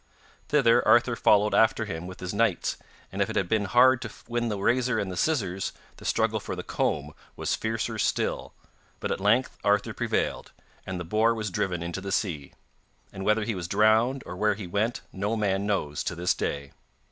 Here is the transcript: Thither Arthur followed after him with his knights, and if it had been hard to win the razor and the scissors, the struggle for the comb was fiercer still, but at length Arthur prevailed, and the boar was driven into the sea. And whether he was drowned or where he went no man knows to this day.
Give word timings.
Thither 0.47 0.81
Arthur 0.87 1.15
followed 1.15 1.53
after 1.53 1.85
him 1.85 2.07
with 2.07 2.21
his 2.21 2.33
knights, 2.33 2.75
and 3.11 3.21
if 3.21 3.29
it 3.29 3.35
had 3.35 3.47
been 3.47 3.65
hard 3.65 4.01
to 4.01 4.09
win 4.27 4.49
the 4.49 4.57
razor 4.57 4.97
and 4.97 5.11
the 5.11 5.15
scissors, 5.15 5.73
the 5.97 6.05
struggle 6.05 6.39
for 6.39 6.55
the 6.55 6.63
comb 6.63 7.13
was 7.35 7.53
fiercer 7.55 7.99
still, 7.99 8.51
but 8.99 9.11
at 9.11 9.19
length 9.19 9.57
Arthur 9.63 9.93
prevailed, 9.93 10.53
and 10.87 10.99
the 10.99 11.03
boar 11.05 11.35
was 11.35 11.51
driven 11.51 11.83
into 11.83 12.01
the 12.01 12.11
sea. 12.11 12.51
And 13.13 13.23
whether 13.23 13.43
he 13.43 13.53
was 13.53 13.67
drowned 13.67 14.23
or 14.25 14.35
where 14.35 14.55
he 14.55 14.65
went 14.65 15.01
no 15.13 15.35
man 15.37 15.67
knows 15.67 16.03
to 16.05 16.15
this 16.15 16.33
day. 16.33 16.71